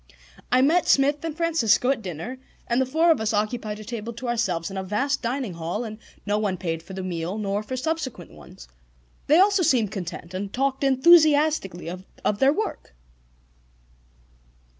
I 0.51 0.63
met 0.63 0.87
Smith 0.87 1.23
and 1.23 1.37
Francisco 1.37 1.91
at 1.91 2.01
dinner 2.01 2.39
and 2.65 2.81
the 2.81 2.87
four 2.87 3.11
of 3.11 3.21
us 3.21 3.33
occupied 3.35 3.79
a 3.79 3.83
table 3.83 4.13
to 4.13 4.27
ourselves 4.27 4.71
in 4.71 4.77
a 4.77 4.83
vast 4.83 5.21
dining 5.21 5.53
hall, 5.53 5.83
and 5.83 5.99
no 6.25 6.39
one 6.39 6.57
paid 6.57 6.81
for 6.81 6.93
the 6.93 7.03
meal 7.03 7.37
nor 7.37 7.61
for 7.61 7.77
subsequent 7.77 8.31
ones. 8.31 8.67
They 9.27 9.37
also 9.39 9.61
seemed 9.61 9.91
content, 9.91 10.33
and 10.33 10.51
talked 10.51 10.83
enthusiastically 10.83 11.87
of 11.87 12.39
their 12.39 12.51
work. 12.51 12.95